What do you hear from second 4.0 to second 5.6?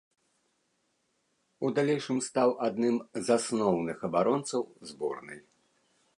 абаронцаў зборнай.